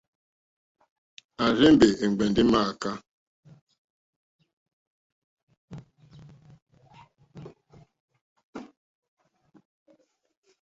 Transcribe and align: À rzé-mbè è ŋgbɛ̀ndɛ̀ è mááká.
À 1.43 1.45
rzé-mbè 1.57 1.87
è 2.03 2.05
ŋgbɛ̀ndɛ̀ 2.11 2.43
è 2.45 2.49
mááká. 2.51 2.91